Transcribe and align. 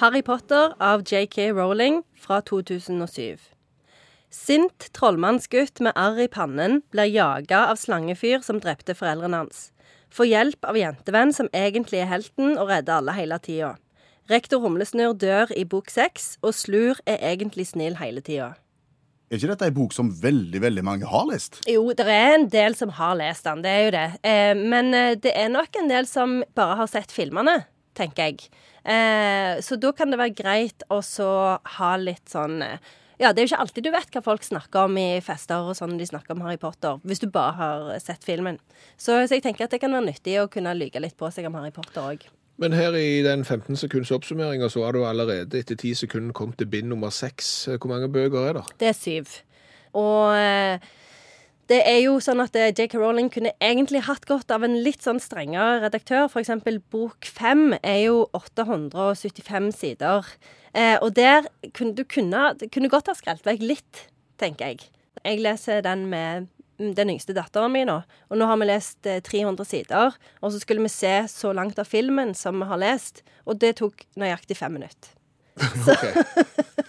Harry 0.00 0.22
Potter 0.22 0.72
av 0.78 1.02
JK 1.04 1.50
Rowling 1.52 1.98
fra 2.16 2.38
2007. 2.40 3.36
Sint 4.32 4.86
trollmannsgutt 4.96 5.82
med 5.84 5.92
arr 5.92 6.22
i 6.24 6.28
pannen 6.32 6.78
blir 6.88 7.10
jaga 7.12 7.66
av 7.68 7.76
slangefyr 7.76 8.40
som 8.40 8.62
drepte 8.64 8.94
foreldrene 8.96 9.42
hans. 9.42 9.58
Får 10.08 10.30
hjelp 10.30 10.64
av 10.70 10.78
jentevenn 10.80 11.34
som 11.36 11.50
egentlig 11.52 12.00
er 12.00 12.08
helten 12.14 12.54
og 12.54 12.70
redder 12.70 12.96
alle 12.96 13.12
hele 13.18 13.36
tida. 13.44 13.74
Rektor 14.32 14.62
Humlesnurr 14.64 15.18
dør 15.20 15.52
i 15.52 15.66
bok 15.68 15.92
seks, 15.92 16.38
og 16.40 16.56
Slur 16.56 17.02
er 17.04 17.20
egentlig 17.34 17.66
snill 17.68 17.98
hele 18.00 18.22
tida. 18.24 18.54
Er 19.28 19.36
ikke 19.36 19.50
dette 19.50 19.68
ei 19.68 19.74
bok 19.82 19.92
som 19.92 20.08
veldig 20.22 20.62
veldig 20.64 20.86
mange 20.86 21.10
har 21.10 21.26
lest? 21.28 21.60
Jo, 21.68 21.82
det 21.92 22.06
er 22.08 22.38
en 22.38 22.48
del 22.48 22.78
som 22.78 22.94
har 22.96 23.20
lest 23.20 23.44
den, 23.44 23.60
det 23.66 23.74
er 23.74 23.84
jo 23.84 23.92
det. 23.98 24.06
Eh, 24.24 24.54
men 24.64 24.94
eh, 24.96 25.18
det 25.20 25.36
er 25.36 25.52
nok 25.52 25.76
en 25.76 25.92
del 25.92 26.08
som 26.08 26.38
bare 26.56 26.80
har 26.80 26.88
sett 26.88 27.12
filmene, 27.12 27.58
tenker 27.96 28.30
jeg. 28.30 28.48
Eh, 28.84 29.60
så 29.64 29.76
da 29.80 29.92
kan 29.96 30.12
det 30.12 30.20
være 30.20 30.36
greit 30.36 30.84
å 30.88 31.00
ha 31.76 31.92
litt 32.00 32.32
sånn 32.32 32.62
eh, 32.64 32.90
Ja, 33.20 33.34
det 33.34 33.42
er 33.42 33.44
jo 33.44 33.50
ikke 33.50 33.64
alltid 33.66 33.84
du 33.84 33.90
vet 33.92 34.14
hva 34.14 34.22
folk 34.24 34.44
snakker 34.46 34.88
om 34.88 34.96
i 34.96 35.20
fester 35.20 35.68
og 35.68 35.76
sånn 35.76 35.98
de 36.00 36.06
snakker 36.08 36.32
om 36.32 36.40
Harry 36.46 36.56
Potter, 36.56 37.02
hvis 37.04 37.20
du 37.20 37.26
bare 37.28 37.52
har 37.58 37.90
sett 38.00 38.24
filmen. 38.24 38.56
Så, 38.96 39.12
så 39.28 39.36
jeg 39.36 39.44
tenker 39.44 39.66
at 39.66 39.74
det 39.74 39.82
kan 39.82 39.92
være 39.92 40.08
nyttig 40.08 40.38
å 40.40 40.48
kunne 40.48 40.72
lyge 40.78 41.02
litt 41.04 41.18
på 41.20 41.28
seg 41.28 41.50
om 41.50 41.58
Harry 41.60 41.74
Potter 41.74 42.00
òg. 42.00 42.24
Men 42.60 42.72
her 42.76 42.96
i 42.96 43.20
den 43.24 43.44
15 43.44 43.76
sekunds 43.80 44.10
oppsummeringa 44.12 44.68
så 44.72 44.86
har 44.86 44.96
du 44.96 45.04
allerede 45.08 45.60
etter 45.60 45.76
10 45.76 46.02
sekunder 46.02 46.36
kommet 46.36 46.58
til 46.60 46.68
bind 46.68 46.90
nummer 46.92 47.12
6. 47.12 47.52
Hvor 47.76 47.92
mange 47.92 48.08
bøker 48.12 48.48
er 48.48 48.58
det? 48.58 48.64
Det 48.80 48.90
er 48.90 48.96
syv. 48.96 49.36
Og 49.96 50.34
eh, 50.36 50.90
det 51.70 51.80
er 51.86 52.00
jo 52.02 52.16
sånn 52.22 52.42
at 52.42 52.56
eh, 52.58 52.72
J.K. 52.72 52.98
Rowling 52.98 53.28
kunne 53.30 53.52
egentlig 53.62 54.02
hatt 54.08 54.24
godt 54.26 54.50
av 54.50 54.64
en 54.66 54.74
litt 54.82 55.04
sånn 55.06 55.20
strengere 55.22 55.84
redaktør. 55.84 56.26
Eksempel 56.40 56.80
bok 56.90 57.28
fem 57.30 57.76
er 57.80 58.00
jo 58.08 58.24
875 58.34 59.70
sider. 59.78 60.26
Eh, 60.74 60.96
og 60.98 61.14
der 61.14 61.46
kunne 61.76 61.94
du 61.94 62.02
kunne, 62.02 62.50
kunne 62.74 62.90
godt 62.90 63.10
ha 63.10 63.14
skrelt 63.18 63.46
vekk 63.46 63.62
litt, 63.62 64.08
tenker 64.42 64.72
jeg. 64.72 64.88
Jeg 65.22 65.44
leser 65.44 65.84
den 65.86 66.08
med 66.10 66.50
den 66.80 67.12
yngste 67.12 67.36
datteren 67.36 67.72
min 67.74 67.90
nå. 67.90 68.00
Og 68.32 68.40
nå 68.40 68.48
har 68.50 68.58
vi 68.58 68.70
lest 68.70 69.06
eh, 69.06 69.22
300 69.22 69.68
sider. 69.68 70.18
Og 70.40 70.50
så 70.50 70.62
skulle 70.62 70.82
vi 70.82 70.90
se 70.90 71.14
så 71.30 71.54
langt 71.54 71.78
av 71.78 71.86
filmen 71.86 72.34
som 72.34 72.58
vi 72.58 72.70
har 72.70 72.82
lest. 72.82 73.22
Og 73.46 73.60
det 73.62 73.76
tok 73.78 74.06
nøyaktig 74.18 74.58
fem 74.58 74.74
minutter. 74.80 75.14
Så, 75.84 75.92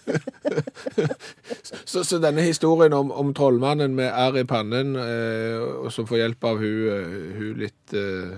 så 2.06 2.20
denne 2.22 2.46
historien 2.46 2.94
om, 2.94 3.12
om 3.12 3.34
trollmannen 3.38 3.96
med 3.98 4.12
R 4.12 4.42
i 4.42 4.46
pannen, 4.48 4.96
eh, 5.00 5.60
og 5.62 5.92
som 5.94 6.08
får 6.10 6.24
hjelp 6.24 6.50
av 6.52 6.62
hun, 6.62 6.82
eh, 6.96 7.16
hun 7.38 7.62
litt 7.62 7.96
eh, 7.98 8.36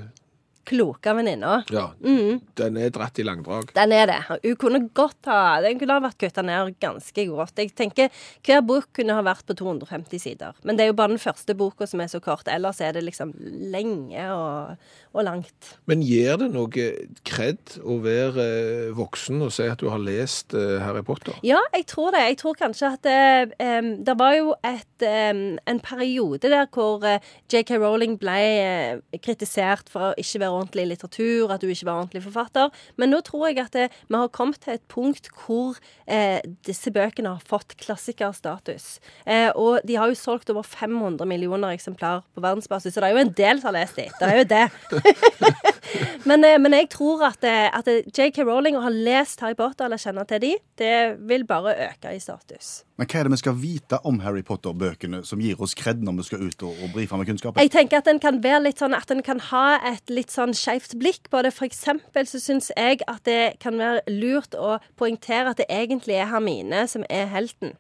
Kloke 0.64 1.14
venninna. 1.16 1.58
Ja, 1.74 1.90
den 2.00 2.78
er 2.80 2.92
dratt 2.96 3.20
i 3.20 3.26
langdrag. 3.26 3.74
Den 3.76 3.92
er 3.96 4.08
det. 4.08 4.20
Hun 4.32 4.56
kunne 4.62 4.82
godt 4.96 5.28
ha 5.28 5.60
Den 5.64 5.80
kunne 5.82 5.98
ha 5.98 6.04
vært 6.04 6.20
kutta 6.22 6.44
ned 6.46 6.76
ganske 6.82 7.26
godt. 7.28 7.60
Jeg 7.60 7.74
tenker 7.76 8.24
Hver 8.46 8.64
bok 8.66 8.90
kunne 8.96 9.18
ha 9.18 9.24
vært 9.26 9.46
på 9.50 9.56
250 9.60 10.24
sider. 10.24 10.56
Men 10.64 10.78
det 10.78 10.86
er 10.86 10.92
jo 10.94 10.98
bare 10.98 11.14
den 11.14 11.22
første 11.22 11.56
boka 11.58 11.88
som 11.90 12.04
er 12.04 12.12
så 12.12 12.22
kort. 12.24 12.48
Ellers 12.52 12.80
er 12.84 12.96
det 12.96 13.04
liksom 13.04 13.34
lenge 13.74 14.24
og, 14.32 14.80
og 15.12 15.28
langt. 15.28 15.74
Men 15.90 16.04
gir 16.06 16.38
det 16.40 16.50
noe 16.54 16.88
kred 17.28 17.78
å 17.84 18.00
være 18.04 18.44
eh, 18.44 18.94
voksen 18.96 19.44
og 19.44 19.52
si 19.56 19.68
at 19.68 19.82
du 19.82 19.90
har 19.92 20.02
lest 20.02 20.56
eh, 20.58 20.80
Harry 20.84 21.04
Potter? 21.06 21.36
Ja, 21.46 21.60
jeg 21.76 21.88
tror 21.92 22.14
det. 22.16 22.24
Jeg 22.32 22.40
tror 22.42 22.58
kanskje 22.60 22.94
at 22.96 23.04
det, 23.04 23.58
um, 23.60 23.92
det 24.06 24.18
var 24.20 24.38
jo 24.38 24.56
et, 24.64 25.06
um, 25.06 25.44
en 25.70 25.84
periode 25.84 26.48
der 26.48 26.68
hvor 26.74 27.04
eh, 27.08 27.20
J.K. 27.52 27.78
Rowling 27.82 28.18
ble 28.22 28.40
eh, 28.64 29.20
kritisert 29.24 29.92
for 29.92 30.12
å 30.12 30.14
ikke 30.20 30.44
være 30.44 30.53
ordentlig 30.60 30.88
litteratur, 30.92 31.52
at 31.54 31.64
du 31.64 31.70
ikke 31.72 31.88
var 31.90 32.04
ordentlig 32.04 32.24
forfatter. 32.26 32.72
Men 33.02 33.14
nå 33.14 33.22
tror 33.26 33.48
jeg 33.50 33.62
at 33.64 33.76
det, 33.76 33.90
vi 34.08 34.20
har 34.20 34.32
kommet 34.36 34.62
til 34.64 34.78
et 34.78 34.86
punkt 34.92 35.30
hvor 35.44 35.80
eh, 36.08 36.40
disse 36.68 36.94
bøkene 36.94 37.36
har 37.36 37.48
fått 37.48 37.78
klassikerstatus. 37.82 38.98
Eh, 39.26 39.50
og 39.56 39.84
de 39.88 40.00
har 40.00 40.12
jo 40.12 40.20
solgt 40.20 40.52
over 40.54 40.66
500 40.68 41.28
millioner 41.30 41.74
eksemplar 41.74 42.24
på 42.34 42.44
verdensbasis, 42.44 42.94
så 42.94 43.04
det 43.04 43.12
er 43.12 43.18
jo 43.18 43.26
en 43.26 43.38
del 43.38 43.62
som 43.62 43.72
har 43.72 43.80
lest 43.82 44.00
de. 44.00 44.10
Det 44.20 44.30
er 44.30 44.44
jo 44.44 44.50
det. 44.56 45.73
men, 46.30 46.44
eh, 46.48 46.60
men 46.62 46.76
jeg 46.78 46.90
tror 46.94 47.26
at, 47.30 47.44
eh, 47.48 47.68
at 47.74 47.90
J.K. 48.14 48.44
Rowling 48.48 48.78
har 48.78 48.88
ha 48.88 48.92
lest 48.94 49.42
Harry 49.44 49.58
Potter 49.58 49.88
eller 49.88 50.02
kjenner 50.02 50.28
til 50.30 50.42
de, 50.44 50.52
det 50.80 50.96
vil 51.30 51.46
bare 51.48 51.76
øke 51.90 52.14
i 52.16 52.20
status. 52.22 52.84
Men 53.00 53.10
hva 53.10 53.20
er 53.20 53.28
det 53.28 53.34
vi 53.34 53.40
skal 53.42 53.56
vite 53.58 54.00
om 54.06 54.20
Harry 54.22 54.44
Potter-bøkene 54.46 55.24
som 55.26 55.42
gir 55.42 55.62
oss 55.64 55.74
kred 55.78 56.04
når 56.06 56.20
vi 56.20 56.26
skal 56.28 56.44
ut 56.46 56.66
og, 56.68 56.78
og 56.86 56.94
brife 56.94 57.18
med 57.18 57.30
kunnskapen? 57.30 57.64
Jeg 57.64 57.74
tenker 57.74 58.02
at 58.02 58.10
den 58.10 58.22
kan 58.24 58.40
være 58.44 58.64
litt 58.68 58.84
sånn 58.84 58.96
at 58.98 59.12
en 59.14 59.24
kan 59.26 59.42
ha 59.50 59.66
et 59.90 60.14
litt 60.14 60.34
sånn 60.34 60.54
skeivt 60.58 60.98
blikk 61.02 61.32
på 61.34 61.42
det. 61.46 61.54
For 61.56 61.68
eksempel 61.70 62.30
så 62.30 62.42
syns 62.44 62.70
jeg 62.76 63.02
at 63.10 63.24
det 63.30 63.58
kan 63.64 63.80
være 63.82 64.04
lurt 64.14 64.58
å 64.58 64.78
poengtere 65.00 65.54
at 65.54 65.62
det 65.62 65.70
egentlig 65.74 66.20
er 66.20 66.30
Hermine 66.32 66.86
som 66.92 67.06
er 67.10 67.30
helten. 67.34 67.78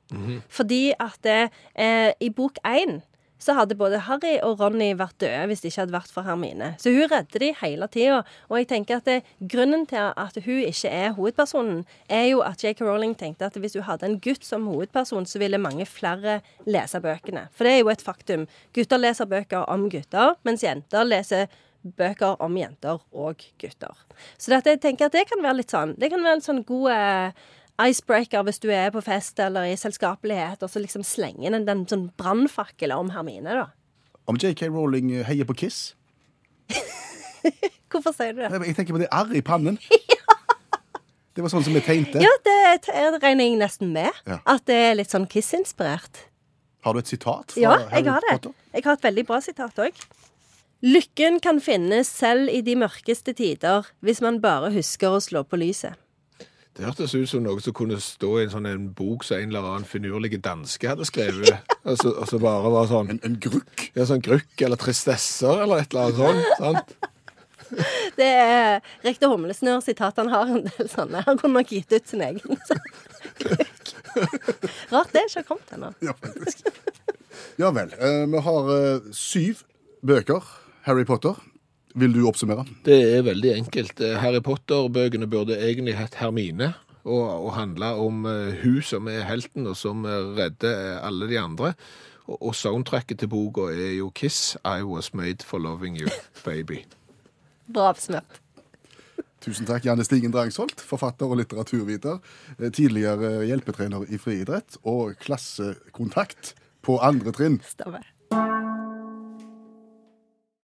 Fordi 0.53 0.83
at 0.97 1.19
det, 1.25 1.41
eh, 1.75 2.11
i 2.19 2.29
bok 2.33 2.57
én 2.65 3.01
så 3.43 3.55
hadde 3.57 3.77
både 3.79 3.99
Harry 4.07 4.37
og 4.45 4.61
Ronny 4.61 4.93
vært 4.99 5.17
døde 5.21 5.47
hvis 5.49 5.63
det 5.63 5.71
ikke 5.71 5.83
hadde 5.83 5.95
vært 5.97 6.13
for 6.15 6.27
Hermine. 6.27 6.73
Så 6.81 6.93
hun 6.95 7.09
redder 7.11 7.43
de 7.43 7.49
hele 7.59 7.89
tida. 7.91 8.21
Og 8.49 8.57
jeg 8.61 8.69
tenker 8.71 9.01
at 9.01 9.09
det, 9.09 9.19
grunnen 9.51 9.85
til 9.89 10.11
at 10.11 10.39
hun 10.45 10.61
ikke 10.63 10.91
er 10.91 11.17
hovedpersonen, 11.17 11.83
er 12.07 12.29
jo 12.31 12.43
at 12.45 12.63
J.K. 12.63 12.85
Rowling 12.87 13.17
tenkte 13.19 13.49
at 13.49 13.59
hvis 13.59 13.75
hun 13.79 13.87
hadde 13.87 14.07
en 14.07 14.19
gutt 14.23 14.47
som 14.47 14.67
hovedperson, 14.71 15.27
så 15.29 15.41
ville 15.43 15.61
mange 15.61 15.85
flere 15.89 16.39
lese 16.65 17.01
bøkene. 17.03 17.47
For 17.53 17.67
det 17.67 17.75
er 17.75 17.83
jo 17.83 17.91
et 17.93 18.05
faktum. 18.05 18.47
Gutter 18.75 19.01
leser 19.01 19.29
bøker 19.29 19.67
om 19.71 19.89
gutter, 19.91 20.37
mens 20.47 20.63
jenter 20.63 21.07
leser 21.07 21.51
bøker 21.83 22.39
om 22.43 22.55
jenter 22.57 23.01
og 23.11 23.43
gutter. 23.59 24.05
Så 24.37 24.53
dette, 24.53 24.75
jeg 24.75 24.81
tenker 24.83 25.09
at 25.09 25.17
det 25.17 25.25
kan 25.27 25.43
være 25.43 25.59
litt 25.59 25.73
sånn 25.73 25.97
Det 25.99 26.07
kan 26.13 26.23
være 26.23 26.39
en 26.39 26.45
sånn 26.45 26.61
god 26.67 26.91
eh, 26.93 27.49
icebreaker 27.81 28.43
hvis 28.45 28.61
du 28.61 28.69
er 28.73 28.91
på 28.93 29.01
fest 29.03 29.39
eller 29.41 29.71
i 29.71 29.77
selskapelighet, 29.79 30.63
og 30.63 30.69
så 30.69 30.81
liksom 30.83 31.05
slenger 31.07 31.49
den, 31.49 31.61
en 31.63 31.67
den 31.69 31.85
sånn 31.89 32.07
brannfakkel 32.19 32.93
om 32.95 33.13
Hermine, 33.15 33.57
da. 33.63 33.67
Om 34.29 34.37
J.K. 34.39 34.69
Rowling 34.71 35.09
heier 35.27 35.47
på 35.49 35.55
Kiss? 35.63 35.95
Hvorfor 37.91 38.15
sier 38.15 38.33
du 38.33 38.43
det? 38.45 38.51
Jeg 38.69 38.77
tenker 38.77 38.95
på 38.95 39.01
det 39.03 39.09
arret 39.11 39.35
i 39.39 39.45
pannen. 39.45 39.79
Det 41.33 41.41
var 41.41 41.49
sånn 41.49 41.63
som 41.65 41.73
vi 41.73 41.81
tegnte. 41.81 42.19
Ja, 42.21 42.29
det, 42.45 42.55
det 42.85 43.21
regner 43.23 43.47
jeg 43.47 43.55
nesten 43.57 43.89
med. 43.89 44.13
Ja. 44.29 44.35
At 44.45 44.67
det 44.69 44.75
er 44.77 44.91
litt 44.99 45.09
sånn 45.09 45.25
Kiss-inspirert. 45.25 46.27
Har 46.85 46.93
du 46.93 46.99
et 47.01 47.09
sitat 47.09 47.55
Ja, 47.57 47.79
jeg 47.89 48.05
har 48.05 48.21
det. 48.21 48.35
Potter? 48.35 48.53
Jeg 48.75 48.85
har 48.85 48.99
et 48.99 49.07
veldig 49.07 49.23
bra 49.25 49.39
sitat 49.41 49.81
òg. 49.81 50.03
Lykken 50.85 51.39
kan 51.41 51.57
finnes 51.63 52.11
selv 52.11 52.51
i 52.53 52.59
de 52.61 52.75
mørkeste 52.77 53.33
tider, 53.33 53.87
hvis 54.05 54.21
man 54.21 54.41
bare 54.43 54.69
husker 54.75 55.15
å 55.15 55.23
slå 55.23 55.41
på 55.47 55.57
lyset. 55.57 55.97
Det 56.73 56.87
hørtes 56.87 57.13
ut 57.13 57.29
som 57.29 57.43
noe 57.45 57.61
som 57.61 57.73
kunne 57.77 57.99
stå 58.01 58.31
i 58.39 58.43
en 58.47 58.53
sånn 58.55 58.65
en 58.65 58.85
bok 58.97 59.21
som 59.27 59.37
en 59.37 59.51
eller 59.51 59.67
annen 59.69 59.85
finurlig 59.85 60.39
danske 60.41 60.89
hadde 60.89 61.05
skrevet. 61.05 61.59
og, 61.83 61.97
så, 62.01 62.09
og 62.17 62.25
så 62.31 62.39
bare 62.41 62.71
var 62.73 62.87
sånn 62.89 63.11
En, 63.13 63.19
en 63.27 63.35
grukk. 63.41 63.91
ja, 63.93 64.07
sånn 64.09 64.23
grukk 64.25 64.63
eller 64.65 64.79
tristesser 64.81 65.61
eller 65.67 65.83
et 65.83 65.93
eller 65.93 66.09
annet 66.09 66.17
sånt. 66.17 66.57
sant? 66.57 66.95
Det 68.19 68.25
er 68.25 68.81
Rektor 69.05 69.31
Humlesnør 69.33 69.79
sitat. 69.81 70.17
Han 70.21 70.29
har 70.33 70.49
en 70.49 70.65
del 70.67 70.89
sånne. 70.89 71.23
Han 71.25 71.39
kunne 71.41 71.61
nok 71.61 71.71
gitt 71.73 71.93
ut 71.93 72.09
sin 72.09 72.21
egen. 72.21 72.57
Rart 74.93 75.13
det 75.13 75.23
ikke 75.25 75.39
har 75.39 75.47
kommet 75.47 75.73
ennå. 75.73 75.89
Ja, 76.05 76.13
faktisk. 76.21 76.69
Ja 77.61 77.71
vel. 77.73 77.93
Eh, 77.97 78.25
vi 78.29 78.43
har 78.45 78.69
eh, 78.77 79.09
syv 79.17 79.63
bøker. 80.05 80.45
Harry 80.85 81.05
Potter. 81.07 81.37
Vil 81.93 82.13
du 82.15 82.23
oppsummere? 82.25 82.65
Det 82.85 82.97
er 83.17 83.25
veldig 83.25 83.51
enkelt. 83.59 84.01
Eh, 84.01 84.17
Harry 84.17 84.41
Potter-bøkene 84.41 85.27
burde 85.29 85.59
egentlig 85.61 85.93
hett 85.99 86.17
Hermine. 86.17 86.73
Og, 87.03 87.27
og 87.45 87.51
handle 87.57 87.91
om 87.99 88.23
eh, 88.29 88.63
hun 88.63 88.79
som 88.85 89.09
er 89.11 89.25
helten, 89.27 89.67
og 89.67 89.75
som 89.77 90.05
eh, 90.07 90.29
redder 90.37 91.01
alle 91.03 91.27
de 91.29 91.37
andre. 91.39 91.73
Og, 92.25 92.37
og 92.39 92.55
soundtracket 92.55 93.19
til 93.21 93.29
boka 93.29 93.67
er 93.73 93.97
jo 93.99 94.09
Kiss, 94.15 94.55
I 94.63 94.81
was 94.87 95.11
made 95.13 95.45
for 95.45 95.61
loving 95.61 95.99
you, 95.99 96.09
baby. 96.47 96.81
Bra 97.69 97.91
oppsummert. 97.91 98.39
Tusen 99.43 99.67
takk, 99.67 99.83
Janne 99.83 100.05
Stigen 100.07 100.31
Drangsholt, 100.31 100.79
forfatter 100.79 101.27
og 101.27 101.41
litteraturviter. 101.41 102.21
Tidligere 102.71 103.43
hjelpetrener 103.43 104.07
i 104.07 104.17
friidrett 104.17 104.79
og 104.87 105.17
klassekontakt 105.19 106.53
på 106.83 106.95
andre 107.03 107.35
trinn. 107.35 107.59
Stemmer. 107.67 108.07